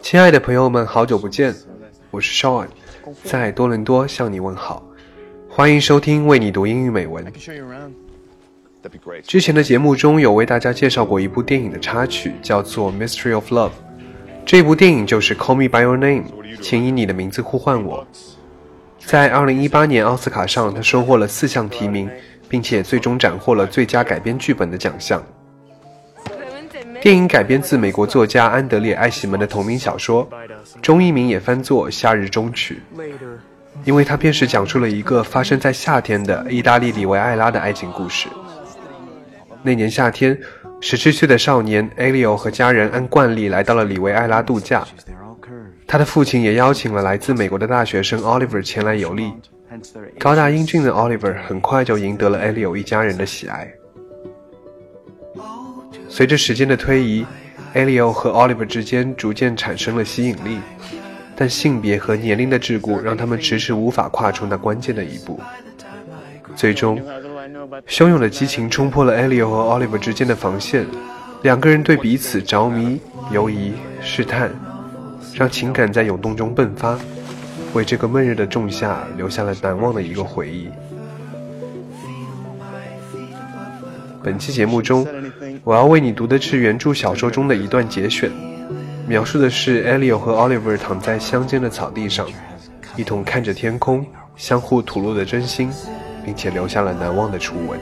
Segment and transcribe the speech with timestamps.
[0.00, 1.54] 亲爱的朋友们，好久不见，
[2.10, 2.66] 我是 Sean，
[3.24, 4.82] 在多伦多向你问好，
[5.48, 7.24] 欢迎收听为你读英语美文。
[9.24, 13.68] 之前的节目中有为大家介绍过一部电影的插曲，叫做《Mystery of Love》。
[14.44, 16.22] 这部电影就是《Call Me by Your Name》，
[16.60, 18.06] 请以你的名字呼唤我。
[18.98, 22.10] 在2018年奥斯卡上，他收获了四项提名，
[22.48, 25.22] 并且最终斩获了最佳改编剧本的奖项。
[27.00, 30.28] 电影改编自美国作家安德烈·艾希门的同名小说，
[30.82, 32.80] 中译名也翻作《夏日终曲》，
[33.84, 38.28] 因为它便是讲述了一个发生在夏天的意大利里维埃拉的爱情故事。
[39.62, 40.38] 那年夏天。
[40.80, 44.86] 十七岁的少年 Alio 和家人按惯例来到了里维埃拉度假，
[45.88, 49.32] 他的父亲也邀请了来自美国的大学生 Oliver 前来游历。
[50.20, 53.68] 高大英俊的 Oliver 很快就赢得了 Alio 一家人的喜爱。
[56.08, 57.24] 随着时间的推移
[57.74, 60.58] ，Alio 和 Oliver 之间逐渐产生了吸引力，
[61.36, 65.40] 但性别和年龄的桎梏让他们迟迟无法跨出那关键的一步。
[66.56, 67.00] 最终。
[67.86, 70.86] 汹涌的激情冲破了 Elio 和 Oliver 之间的防线，
[71.42, 73.00] 两个人对彼此着迷、
[73.30, 74.50] 犹疑、试探，
[75.34, 76.98] 让情感在涌动中迸发，
[77.74, 80.68] 为这个闷热的仲夏留下了难忘的一个回忆。
[84.22, 85.06] 本期节目中，
[85.64, 88.30] 我要为你读的是原著小说中的一段节选，
[89.06, 92.26] 描述的是 Elio 和 Oliver 躺在乡间的草地上，
[92.96, 94.04] 一同看着天空，
[94.36, 95.70] 相互吐露的真心。
[96.28, 97.80] 并且留下了难忘的初吻。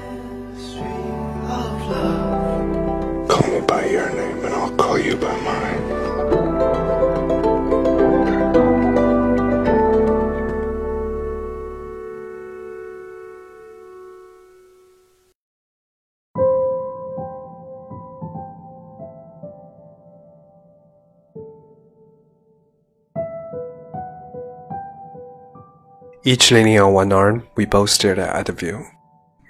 [26.26, 28.84] Each leaning on one arm, we both stared at the view.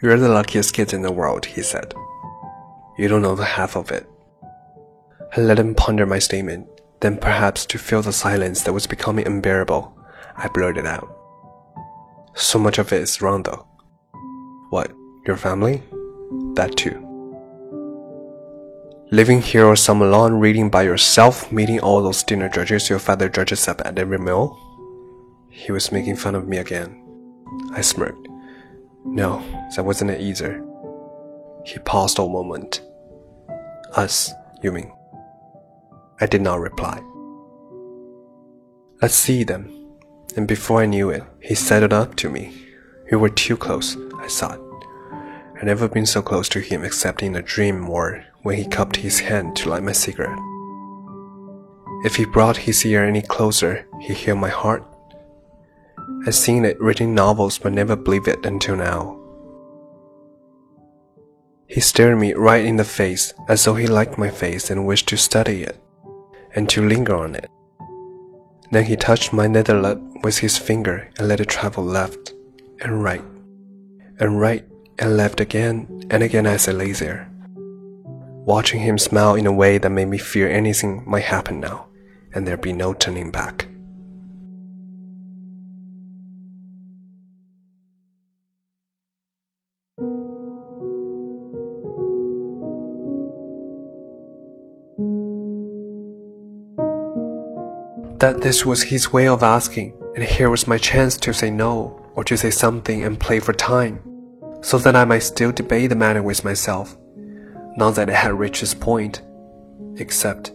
[0.03, 1.95] You're the luckiest kid in the world, he said.
[2.99, 4.07] You don't know the half of it.
[5.35, 6.69] I let him ponder my statement,
[7.01, 9.97] then perhaps to fill the silence that was becoming unbearable,
[10.37, 11.09] I blurted out.
[12.35, 13.67] So much of it is wrong though.
[14.69, 14.93] What,
[15.27, 15.83] your family?
[16.57, 17.03] That too.
[19.11, 23.31] Living here or some alone reading by yourself, meeting all those dinner judges your father
[23.31, 24.76] judges up at every meal?
[25.57, 27.03] He was making fun of me again.
[27.73, 28.29] I smirked.
[29.07, 29.43] No,
[29.75, 30.63] that wasn't it either.
[31.65, 32.83] He paused a moment.
[33.95, 34.93] Us, you mean?
[36.21, 37.01] I did not reply.
[39.01, 39.73] Let's see them.
[40.37, 42.53] And before I knew it, he sidled up to me.
[43.11, 44.61] We were too close, I thought.
[45.57, 48.97] I'd never been so close to him except in a dream or when he cupped
[48.97, 50.39] his hand to light my cigarette.
[52.05, 54.85] If he brought his ear any closer, he'd hear my heart
[56.27, 59.21] I'd seen it written novels but never believed it until now.
[61.69, 65.09] He stared me right in the face as though he liked my face and wished
[65.09, 65.81] to study it
[66.55, 67.51] and to linger on it.
[68.71, 72.35] Then he touched my nether lip with his finger and let it travel left
[72.81, 73.25] and right
[74.19, 74.65] and right
[74.99, 77.31] and left again and again as I lay there,
[78.45, 81.87] watching him smile in a way that made me fear anything might happen now
[82.33, 83.67] and there'd be no turning back.
[98.27, 102.05] That this was his way of asking, and here was my chance to say no,
[102.17, 104.01] or to say something and play for time,
[104.63, 106.97] so that I might still debate the matter with myself.
[107.77, 109.23] Not that it had reached its point,
[109.99, 110.51] except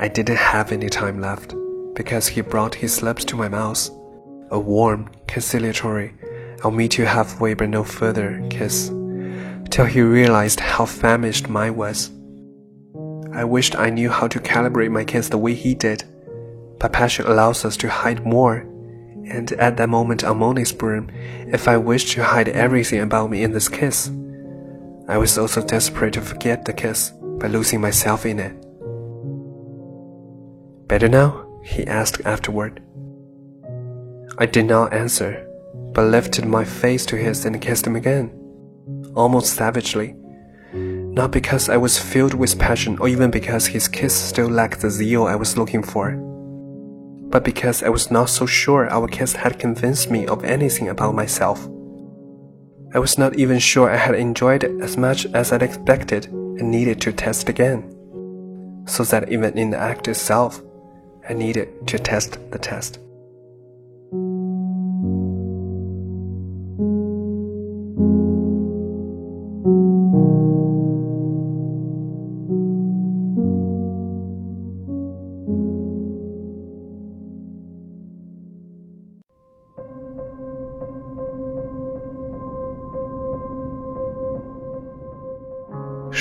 [0.00, 1.54] I didn't have any time left,
[1.94, 3.88] because he brought his lips to my mouth,
[4.50, 6.14] a warm, conciliatory,
[6.64, 8.88] I'll meet you halfway but no further kiss,
[9.70, 12.10] till he realized how famished mine was.
[13.32, 16.02] I wished I knew how to calibrate my kiss the way he did
[16.82, 18.66] but passion allows us to hide more.
[19.30, 21.10] And at that moment on Monet's berm,
[21.46, 24.10] if I wished to hide everything about me in this kiss,
[25.08, 28.52] I was also desperate to forget the kiss by losing myself in it.
[30.88, 31.48] Better now?
[31.62, 32.82] he asked afterward.
[34.38, 35.46] I did not answer,
[35.94, 38.32] but lifted my face to his and kissed him again,
[39.14, 40.16] almost savagely.
[40.74, 44.90] Not because I was filled with passion or even because his kiss still lacked the
[44.90, 46.31] zeal I was looking for
[47.32, 51.14] but because I was not so sure our kiss had convinced me of anything about
[51.14, 51.66] myself.
[52.94, 56.70] I was not even sure I had enjoyed it as much as I'd expected and
[56.70, 57.88] needed to test again.
[58.84, 60.60] so that even in the act itself,
[61.28, 62.98] I needed to test the test.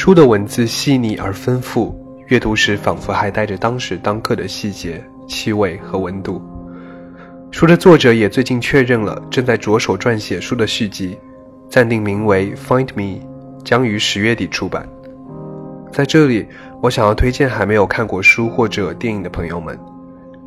[0.01, 1.95] 书的文字细腻而丰富，
[2.25, 6.41] 阅读时仿佛还带着当时当刻的细节、气味和温度。
[7.51, 11.15] 书的作者也最近确认了，正在着手撰写书的续集，
[11.69, 13.19] 暂定名为《Find Me》，
[13.63, 14.89] 将于十月底出版。
[15.93, 16.47] 在这里，
[16.81, 19.77] 我想要推荐还没有看过书或者电影的朋友们，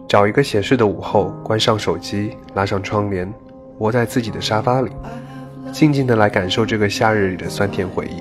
[0.08, 3.32] 找一个闲适的午后，关上手机，拉上窗帘，
[3.78, 4.90] 窝在自己的沙发里，
[5.72, 8.20] 静静的来感受这个夏日里的酸甜回忆。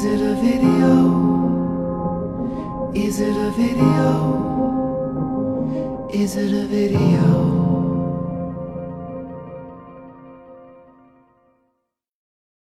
[0.00, 0.92] Is it a video?
[2.94, 4.08] Is it a video?
[6.10, 7.69] Is it a video?